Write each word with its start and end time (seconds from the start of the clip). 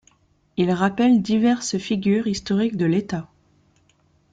Il 0.57 0.71
rappelle 0.71 1.21
diverses 1.21 1.77
figures 1.77 2.25
historiques 2.25 2.75
de 2.75 2.87
l'État. 2.87 3.29